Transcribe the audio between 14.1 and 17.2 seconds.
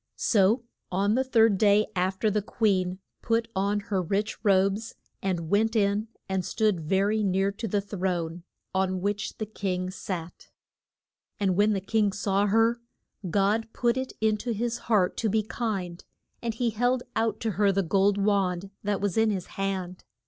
in to his heart to be kind, and he held